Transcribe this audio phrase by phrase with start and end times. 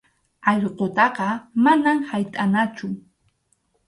[0.51, 1.27] Allqutaqa
[1.63, 2.87] manam haytʼanachu.